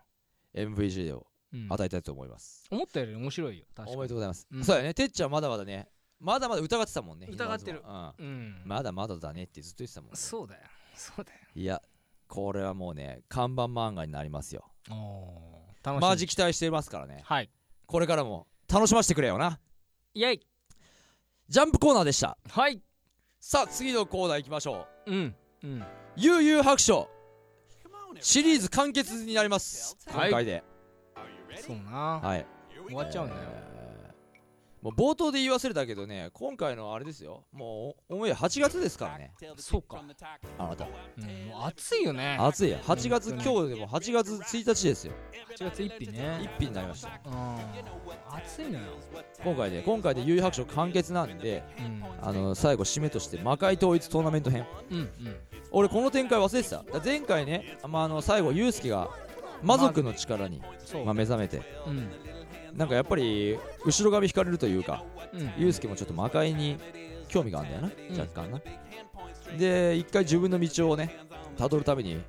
[0.55, 1.67] MVG をうん。
[1.69, 3.95] 与えたいと思います、思ったより面白いよ確かに。
[3.97, 4.63] おめでとうございます、うん。
[4.63, 7.81] そうやねてっちゃんまだまだねまだまだ疑ってたもんね疑ってる。
[7.85, 8.13] うん。
[8.17, 8.61] うん。
[8.65, 10.17] まだまだだねってずっと言ってたもんね。
[10.17, 10.61] そうだよ。
[10.95, 11.39] そうだよ。
[11.55, 11.81] いや
[12.27, 14.69] これはもうね看板漫画になりますよ。
[14.89, 15.85] おー。
[15.85, 16.09] 楽しみ。
[16.09, 17.21] マジ期待してますからね。
[17.23, 17.49] はい。
[17.85, 19.59] これからも楽しませてくれよな。
[20.13, 20.47] イェイ。
[21.47, 22.37] ジャンプコーナーでした。
[22.49, 22.81] はい。
[23.39, 25.11] さあ次のコーナー行きましょう。
[25.11, 25.35] うん。
[25.63, 25.83] うん。
[26.17, 27.09] 悠々白書。
[28.19, 29.95] シリーズ完結になります。
[30.07, 30.29] はい。
[30.29, 30.63] 今回で。
[31.65, 32.19] そうな。
[32.21, 32.45] はい、
[32.87, 33.41] 終わっちゃうんだよ。
[33.43, 33.78] えー
[34.81, 37.43] もう冒頭で言い忘れたけどね今回のあれですよ。
[37.51, 39.33] もうオンエア8月ですからね。
[39.57, 40.01] そうか。
[40.57, 40.85] あなた。
[40.85, 42.37] うんもう暑いよね。
[42.39, 42.77] 暑いよ。
[42.83, 45.13] 8月今日でも8月1日ですよ。
[45.57, 46.49] 8月1日ね。
[46.57, 48.37] 1日になりましたうん。
[48.37, 48.85] 暑いのよ。
[49.43, 52.03] 今回で今回で悠々白書完結なんでうん。
[52.21, 54.65] あの最後締めとして魔界統一トーナメント編。
[54.91, 55.09] うんうん。
[55.71, 56.83] 俺この展開忘れてた。
[57.03, 59.09] 前回ね、まあ、あの最後ユウスケが
[59.61, 60.61] 魔族の力に、
[61.05, 61.61] まあ、目覚めて。
[61.85, 62.09] うん
[62.73, 62.85] な。
[62.85, 65.03] んかやっぱり後ろ髪引かれるというか
[65.33, 65.51] うん。
[65.57, 66.77] ユウスケもちょっと魔界に
[67.27, 68.19] 興味があるんだよな、うん。
[68.19, 68.61] 若干な。
[69.57, 71.15] で一回自分の道をね
[71.57, 72.21] 辿るために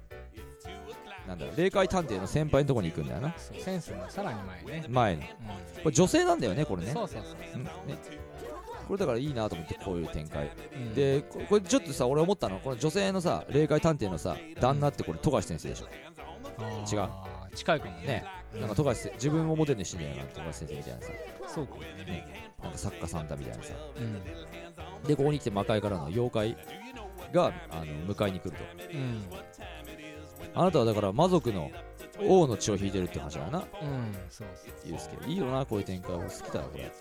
[1.31, 3.33] なんだろう霊界探偵の先輩のとこに行くんだよな。
[3.37, 4.85] センスのさらに前ね。
[4.89, 5.23] 前の。
[5.23, 5.25] う
[5.85, 6.91] これ女性なんだよねこれね。
[6.91, 7.37] んそうそうそう。
[8.89, 10.51] これだからいいなと思ってこういう展開。
[10.75, 10.95] うん。
[10.95, 15.87] でここれちょっとさ俺思ったのこの女性のさ霊界探偵のさ旦那ってこれ富樫先生でしょ。
[16.93, 17.01] 違う。
[17.03, 18.07] あー近いかもね。
[18.07, 18.25] ね
[18.59, 21.13] なんか富樫せ自分をモデルにしてんじゃないかな富樫先生みたいなさ。
[21.47, 21.65] そう
[22.07, 23.75] ねなんか作家さんだみたいなさ。
[23.97, 24.23] うん。
[25.07, 26.57] でここに来て魔界からの妖怪
[27.33, 27.85] があの
[28.15, 28.57] 迎えに来ると。
[28.93, 29.25] うん。
[30.55, 31.71] あなたはだから魔族の
[32.23, 33.59] 王の血を引いてるって話だな。
[33.59, 33.65] うん。
[34.29, 34.49] そう
[34.85, 35.31] ユうスケ。
[35.31, 36.15] いいよなこういう展開。
[36.15, 36.93] 俺好きだよこれ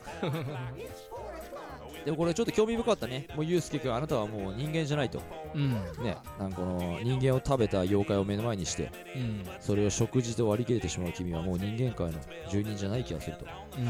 [2.10, 3.28] でもこれちょっと興味深かったね。
[3.36, 5.22] もうユうスケ君あなたはもう人間じゃないと。
[5.54, 5.70] うん。
[6.04, 9.46] ねなんかこの人間を食べた妖怪を目の前にしてうん。
[9.60, 12.14] それを食事と割り切れてしまう君はもう人間界の
[12.50, 13.46] 住人じゃない気がすると。
[13.78, 13.88] うん。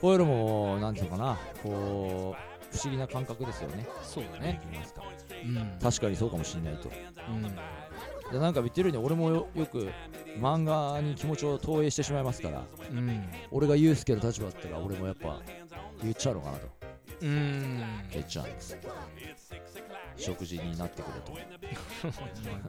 [0.00, 1.38] こういうのもなんていうのかな。
[1.62, 3.86] こう不思議な感覚ですよね。
[4.02, 4.60] そうだね。
[4.92, 5.04] か。
[5.44, 5.78] うん。
[5.80, 6.90] 確かにそうかもしれないと。
[7.28, 7.42] うん。
[8.32, 9.90] でなんか言ってるように俺もよよく
[10.40, 12.64] 漫画に気持ちを投影してしまいますから。
[12.90, 13.22] うん。
[13.52, 15.40] 俺がユうスケの立場だったら俺もやっぱ
[16.02, 16.81] 言っちゃうのかなと
[17.22, 17.82] うん。
[18.10, 18.76] 言っちゃうんです
[20.16, 21.38] 食事になってくれと。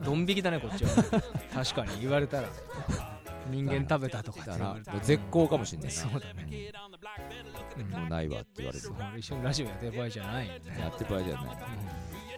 [0.02, 0.90] ドン引きだねこっちは。
[1.52, 2.48] 確かに言われたら。
[3.50, 5.94] 人間食べたとか絶好かもしれないな。
[5.94, 6.72] そうだね。
[7.76, 7.90] うん。
[7.90, 8.84] もうないわって言われる。
[8.84, 10.60] そう一緒にラジオやってる場合じゃないよね。
[10.80, 11.56] やってる場合ではない。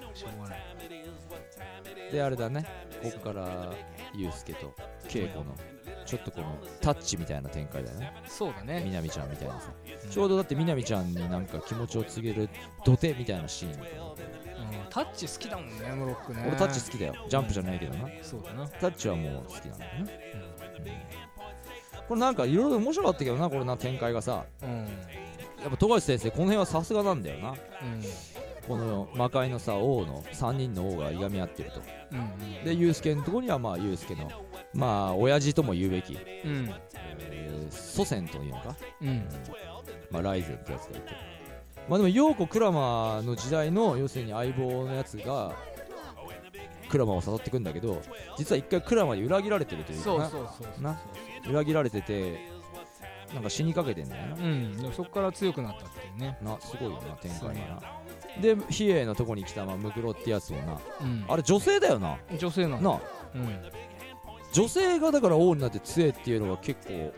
[0.08, 0.16] うん。
[0.16, 0.60] しょうがない。
[2.10, 2.66] であれだね。
[3.02, 3.72] ここから
[4.14, 4.74] ユうスケと
[5.08, 5.54] 稽古の
[6.06, 8.12] ちょっとこのタッチみたいな展開だよね。
[8.26, 8.82] そうだね。
[8.84, 9.70] みなみちゃんみたいなさ。
[10.04, 12.48] うんちょうどだってみなみちゃんになんか気持ちを告げる
[12.84, 13.74] 土手みたいなシーンう。
[13.74, 13.78] ん
[14.88, 16.44] タッチ好きだもんねムロックね。
[16.46, 17.14] 俺タッチ好きだよ。
[17.28, 18.08] ジャンプじゃないけどな。
[18.22, 18.66] そうだな。
[18.68, 21.06] タッチはもう好きなんだよね
[22.08, 24.44] これなんかいろいろ面白かったけどなこれな展開がさ。
[24.62, 24.70] うん。
[24.70, 24.86] うん
[25.62, 27.50] やっぱ富樫先生この辺はさすがなんだよな。
[27.50, 27.56] うん。
[28.68, 31.80] この魔界のさ王の3人の王がいがみ合ってると。
[32.12, 34.30] うんでユうスケのとこにはまあユうスケの
[34.74, 36.70] まあ親父とも言うべき、うん。
[37.20, 39.28] えー祖先というのか、うん。
[40.10, 41.08] まあ、ライゼンってやつがいて。
[41.88, 45.54] まあでも陽子クラマの時代の要するに相棒のやつが
[46.88, 48.02] クラマを誘ってくんだけど
[48.36, 50.28] 実は一回クラマに裏切られてるというかな。
[50.28, 51.00] そうそうそうそうな。
[51.48, 52.38] 裏切られてて
[53.34, 54.34] なんか死にかけてんだよな。
[54.34, 54.76] うん。
[54.76, 56.38] でもそこから強くなったっていうね。
[56.42, 57.82] なすごいよな展開がな。
[58.40, 60.78] で比叡のとこに来た、まあ、ムクロってやつをな。
[61.00, 61.24] うん。
[61.28, 62.18] あれ女性だよな。
[62.38, 63.00] 女性なのな。
[63.34, 63.58] うん
[64.56, 67.12] 女性がだから王になって強えっていうのが結構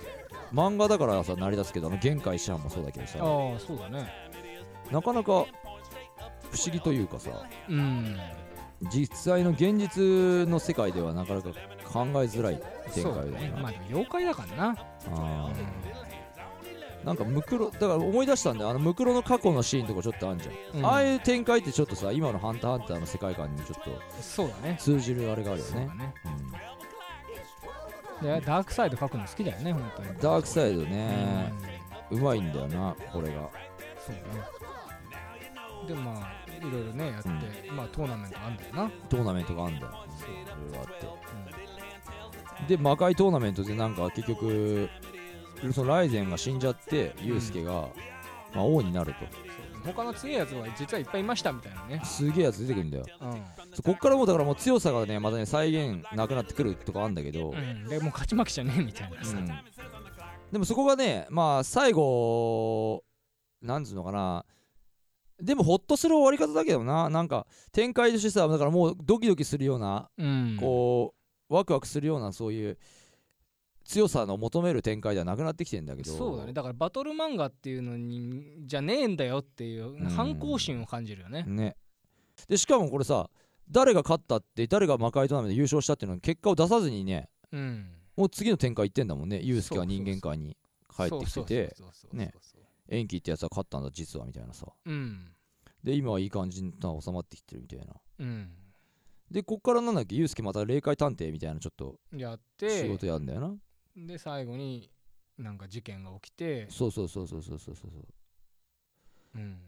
[0.53, 3.25] 漫画だからさ成り立つけどあの玄海師範もそうだけどさああ
[3.61, 4.13] そうだね。
[4.91, 5.47] なかなか不思
[6.73, 7.31] 議というかさ
[7.69, 8.19] うん。
[8.93, 12.61] 実際の現実の世界ではなかなか考えづらい
[12.93, 13.55] 展開だよなね。
[13.63, 14.77] まあでも妖怪だからな。
[15.13, 17.07] あー。
[17.07, 18.71] なんかムクロだから思い出したんだよ。
[18.71, 20.87] あのムクロの過去のシーンとかちょっとあるじゃん、うん。
[20.87, 24.77] ああいう展開ってちょっとさ今の「ハンターハンター」の世界観にちょっとそうだね。
[24.81, 25.73] 通じるあれがあるよね。
[25.73, 26.15] そうだね。
[26.25, 26.29] う
[26.75, 26.78] ん
[28.23, 30.09] でダークサイド書くの好きだよね本当に。
[30.21, 30.91] ダークサイドうん。
[30.91, 31.53] ね
[32.11, 33.49] うまいんだよなこれが。
[34.05, 34.23] そうね。
[35.87, 37.29] でまあいろいろねやって、
[37.71, 38.91] まあトーナメントあんだよな。
[39.09, 39.93] トーナメントがあるんだよ。
[39.93, 39.95] い
[40.65, 40.87] ろいろあっ
[42.67, 42.77] て。
[42.77, 44.89] で魔界トーナメントでなんか結局
[45.73, 47.89] そのライゼンが死んじゃってユウスケが、
[48.53, 49.48] まあ、王になると
[49.93, 52.01] 他の強いやつは実はいっぱいいましたみたいなね。
[52.05, 53.05] すげえやつ出てくるんだよ。
[53.21, 53.31] うん。
[53.75, 59.47] そうこっからもうだからもう強さがねまたね再現なくなってくるとかあるんだけど、うん、でもう勝ち負けじゃねえみたいなさ、うん。
[60.53, 63.03] でもそこがねまあ最後
[63.63, 64.45] なんつうのかな。
[65.41, 67.09] でもほっとする終わり方だけどな。
[67.09, 70.57] なんか展開としてさだからもうドキドキするようなうん。
[70.59, 71.15] こ
[71.51, 72.79] うワクワクするようなそういう
[73.89, 76.13] 強さの求める展開ではなくなってきてんだけど。
[76.13, 76.53] そうだね。
[76.53, 80.09] だからバトル漫画っていうのにじゃねえんだよっていううん。
[80.11, 81.45] 反抗心を感じるよね。
[81.47, 81.75] ね。
[82.47, 83.31] でしかもこれさ
[83.71, 87.91] 誰が勝ったって誰が魔界トーナメントで優勝したっていうの結果を出さずにねうん。
[88.15, 89.41] もう次の展開行ってんだもんね。
[89.41, 90.57] ユウスケは人間界に
[90.95, 91.77] 帰ってきてて
[92.13, 92.33] ね
[92.89, 95.31] 延期ってやつは勝ったんだ実はみたいなさうん
[95.85, 98.51] で今はいい感じに収まってきてるみたいなうん
[99.31, 103.55] でこっからなんだっけユウスケまた霊界探偵みたいなちょっとやっ仕て事やんだよな
[104.07, 104.91] で最後に
[105.39, 106.69] なんか事件が起きて。
[106.71, 107.91] そうそうそうそうそうそうそう。
[109.37, 109.59] うん。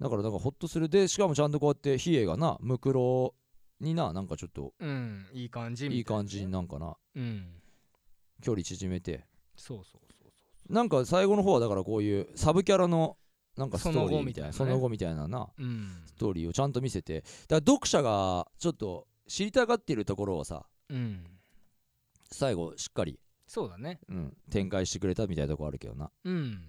[0.00, 3.34] だからだからほっとするでしかもちゃんとこうやって比叡がなムクロ
[3.80, 7.46] にななんかちょっとうんいい感じいいみたいな感じになんかなうん。
[8.42, 9.24] 距離縮めて。
[9.56, 10.30] そうそうそう
[10.68, 13.16] そなんか最後の方はだからこういうサブキャラの
[13.56, 15.88] なんかストーリーみたいなそその後みたいななううん。
[16.06, 17.22] ストーリーをちゃんと見せて。
[17.22, 21.24] だから読者がちょっと知りたがっているところをさうん。
[22.30, 24.00] 最後しっかり、そうだね。
[24.08, 26.10] うん、展開してくれたみたいなとこあるけどな。
[26.24, 26.60] うん。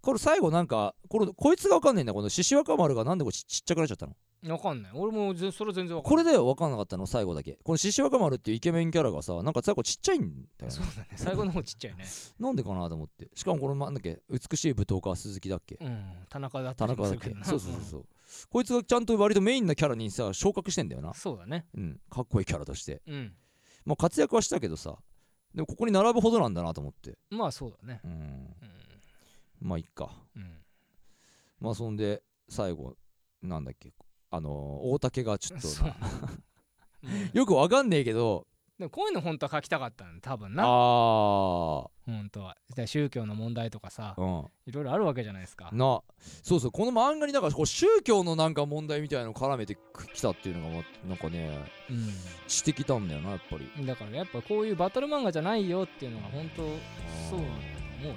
[0.00, 2.14] これ最後なんかこれこいつが分かんないんだ。
[2.14, 4.14] この獅子若丸がなんでこれちちっちゃくなっちゃったの？
[4.54, 4.92] わかんない。
[4.94, 6.24] 俺もぜそれ全然わかんこない。
[6.24, 7.58] れだよ分かんなかったの最後だけ。
[7.62, 10.70] この獅子若丸っていうイケメンキャラがさなんか最後ちっちゃいんだよね。
[10.70, 11.08] そうだね。
[11.16, 12.06] 最後の方ちっちゃいね。
[12.40, 13.28] なんでかなと思って。
[13.34, 15.76] しかもこのなんだっけ美しい舞踏家は鈴木だっけ？
[15.82, 16.12] うん。
[16.30, 17.28] 田中だった田中だっけ？
[17.44, 18.06] そうそうそうそう。
[18.48, 21.12] こいつがちゃんと割とメインなキャラにさ昇格してんだよな。
[21.12, 21.66] そうだね。
[21.74, 22.00] うん。
[22.08, 23.02] かっこいいキャラとして。
[23.06, 23.34] うん。
[23.84, 24.96] まあ活躍はしたけどさ
[25.54, 27.18] でもここに並ぶほどなんだなと思って。
[27.30, 28.00] まあそうだね。
[28.04, 28.10] うん。
[28.10, 28.54] うん。
[29.60, 30.10] まあいっか。
[30.36, 30.58] うん。
[31.60, 32.96] まあそんで最後
[33.42, 33.92] なんだっけ。
[34.30, 34.52] あのー
[34.90, 35.88] 大竹がちょっとそう。
[35.88, 35.96] な
[37.04, 37.30] うん。
[37.34, 38.46] よくわかんねえけど
[38.80, 40.62] でもこういうの本当は書きたかったんだ多分あな。
[40.62, 42.56] あ本当は。
[42.74, 44.44] で宗教の問題とかさうん。
[44.64, 45.68] いろいろあるわけじゃないですか。
[45.70, 46.00] な
[46.42, 49.76] そうそうこの漫画になんかこう宗教のなんか問題みたいなの絡めて
[50.14, 51.58] きたっていうのがまなんかね
[52.48, 53.70] してきたんだよなやっぱり。
[53.78, 57.66] うんだからやっぱこういうバトル漫画じゃないよっていうのが本当そうなんだ
[58.00, 58.14] と思うよ。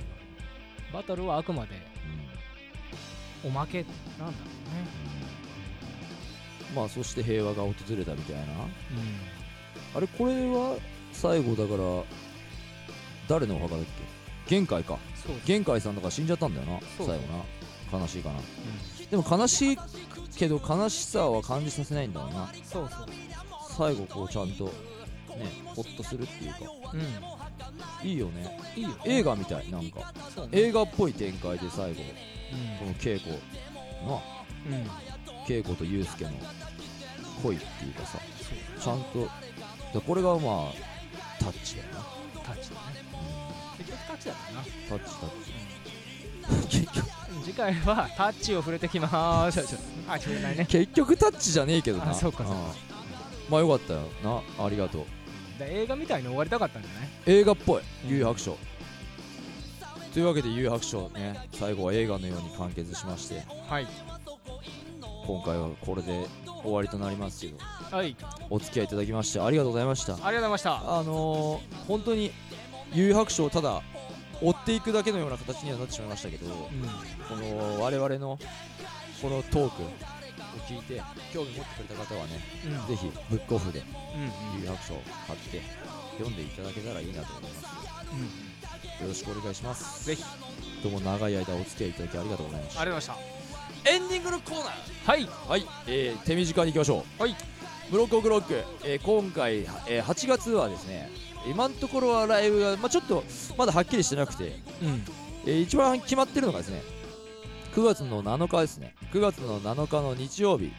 [0.93, 1.71] バトルはあくまで
[3.43, 4.33] おまけなんだろうね。
[6.73, 8.43] まあそして平和が訪れたみたいな。
[8.43, 9.42] う
[9.95, 10.77] あれこれは
[11.11, 12.03] 最後だから
[13.27, 13.83] 誰のお墓だっ
[14.47, 14.55] け？
[14.55, 14.95] 玄海か。
[14.95, 17.07] んそう玄海さんだから死んじゃったんだよなそう。
[17.07, 17.23] 最後
[17.97, 17.99] な。
[17.99, 18.39] 悲しいかな。
[19.09, 19.77] でも悲しい
[20.35, 22.51] けど悲しさは感じさせないんだろうな。
[22.63, 23.07] そうそう。
[23.77, 24.71] 最後こうちゃんとね
[25.75, 26.57] ホッとするっていうか。
[26.93, 28.09] うん。
[28.09, 28.57] いいよね。
[28.75, 28.89] いいよ。
[28.89, 30.11] ね映画みたいなんか。
[30.35, 30.59] そうね。
[30.59, 32.03] 映画っぽい展開で最後こ
[32.83, 34.87] うの稽古なんうん。
[35.45, 36.31] 稽古と祐介の
[37.41, 38.17] 恋っていうかさ
[38.81, 39.29] ちゃんと
[39.93, 40.73] でこれがまあ
[41.39, 41.99] タッチだよな。
[42.43, 43.03] タッチだね。
[43.77, 44.61] 結局タッチだったな。
[44.89, 45.29] タッチタッ
[46.69, 46.79] チ。
[46.79, 47.07] 結局。
[47.43, 49.77] 次回はタッチを触れてきまーす。
[50.07, 50.65] あ触れないね。
[50.67, 52.11] 結局タッチじゃねえけどな。
[52.11, 52.53] あそうかそうか。
[52.53, 52.63] ん。
[53.49, 54.41] まあよかったよな。
[54.65, 55.05] ありがとう。
[55.59, 57.09] で映画みたいに終わりたかったんじゃない？
[57.25, 57.81] 映画っぽい。
[58.05, 58.09] うん。
[58.09, 58.57] 悠々白書。
[60.13, 63.43] というわけで悠々白書ね最後は映画のように完結しまして。
[63.67, 63.87] はい。
[65.25, 66.27] 今回はこれで
[66.63, 67.57] 終わりとなりますけど。
[67.95, 68.15] はい。
[68.49, 70.13] お付き合いいただきましてありがとうございました。
[70.13, 70.75] ありがとうございました。
[70.77, 72.31] あのー、本当に
[72.93, 73.81] 悠々白書をただ
[74.41, 76.69] 追っていくだけのような形にはなってしまいましたけどこ
[77.31, 77.41] うん。
[77.77, 78.37] の我々の
[79.21, 79.87] このトークを
[80.67, 81.01] 聞いて
[81.33, 82.87] 興味持ってくれた方はねうん。
[82.87, 83.83] ぜひブックオフでう
[84.57, 84.61] ん。
[84.61, 85.61] 悠々白書を買って
[86.17, 87.65] 読んでいただけたらいいなと思います。
[88.11, 88.15] う
[89.03, 89.05] ん。
[89.05, 90.05] よろしくお願いします。
[90.05, 90.23] ぜひ。
[90.83, 92.81] どうも長い間お付き合いいただきありがとうございました。
[92.81, 93.42] ありがとうございまし
[93.85, 95.05] エンディングのコーナー。
[95.05, 95.27] たはい。
[95.47, 97.21] はい、えー、手短にいきましょう。
[97.21, 97.35] はい。
[97.91, 101.09] ブロックオクロック、えー今回、えー8月はですね
[101.45, 103.23] 今のところはライブが、まあ、ちょっと
[103.57, 105.03] まだはっきりしてなくて、うん。
[105.45, 106.81] えー一番決まってるのがですね
[107.75, 108.95] 9月の7日ですね。
[109.11, 110.71] 9月の7日の日曜日。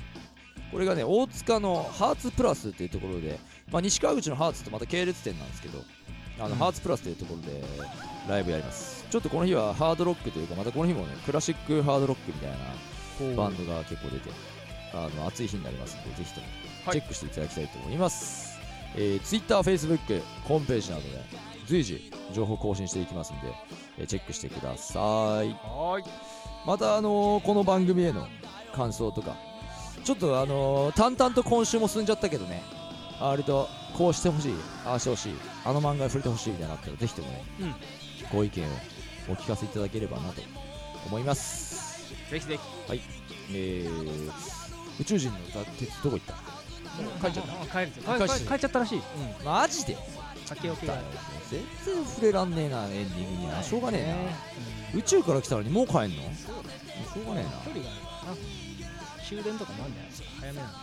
[0.72, 3.38] これがね大塚のハーツプラスっていうところで、
[3.70, 5.78] まあ、西川口のハーツとまた系列店なんですけど
[6.40, 6.54] あの、うん。
[6.56, 7.62] ハーツプラスというところで
[8.28, 9.04] ライブやります。
[9.10, 12.56] ちょっとこの日はハードロックというかまたこの日もねクラシックハードロックみたいな
[13.36, 14.30] バンドが結構出て
[14.92, 16.46] あの熱い日になりますのでぜひとも
[16.86, 16.92] はい。
[16.92, 18.58] チェックしていただきたいと思います、
[18.96, 21.08] えー、Twitter、Facebook、ホームページなどで
[21.66, 23.54] 随時情報更新していきますので、
[23.98, 25.00] えーチェックしてください。
[25.00, 26.04] はーい。
[26.66, 28.26] また、あのーこの番組への
[28.74, 29.36] 感想とか
[30.04, 32.62] ちょっと、あのー淡々と今週も進んじゃったけどね
[33.20, 37.74] 割とこうしてほしいああしてほしいあの漫画に触れてほしいみたいなのあったらぜひともね、うん。
[38.32, 38.66] ご意見を
[39.30, 40.42] お聞かせいただければなと
[41.06, 41.93] 思います
[42.30, 42.58] ぜひぜ
[42.88, 43.00] ひ。
[43.52, 44.30] えー、
[45.00, 46.34] 宇宙人の座鉄どこ行った？
[47.20, 47.52] 帰っちゃった。
[47.66, 47.92] た帰る。
[47.92, 48.36] 帰帰っちゃった。
[48.46, 48.98] 帰っちゃったらしい。
[48.98, 49.02] う
[49.42, 49.44] ん。
[49.44, 49.96] マジで？
[50.46, 50.94] 先置きが
[51.50, 53.62] 全然触れらんねえなエンディングにな。
[53.62, 54.16] しょうがねえな、
[54.94, 55.00] うん。
[55.00, 56.06] 宇宙から来たのにもう帰んの？
[56.06, 56.12] しょ
[57.20, 58.30] うがね距離がある。
[58.30, 58.36] な
[59.26, 60.06] 終電とかもあんだよ
[60.40, 60.78] 早めなんだ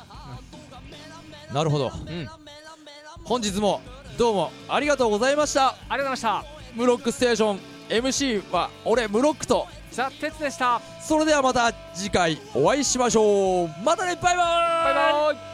[1.47, 1.87] えななるほど。
[1.87, 2.27] うん。
[3.23, 3.81] 本日も
[4.17, 5.67] どうもありがとうございました。
[5.67, 6.43] ありがとうございました。
[6.75, 7.59] ムロックステーション。
[7.89, 10.81] MC は俺ムロックとザ・テツでした。
[10.99, 13.69] それではまた次回お会いしましょう。
[13.83, 14.93] またねバイバーイ。
[14.95, 15.50] バイバイ